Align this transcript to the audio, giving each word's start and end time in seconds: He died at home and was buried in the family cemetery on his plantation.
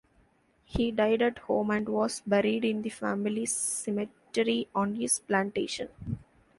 He 0.65 0.89
died 0.89 1.21
at 1.21 1.37
home 1.37 1.69
and 1.69 1.87
was 1.87 2.21
buried 2.21 2.65
in 2.65 2.81
the 2.81 2.89
family 2.89 3.45
cemetery 3.45 4.67
on 4.73 4.95
his 4.95 5.19
plantation. 5.19 5.89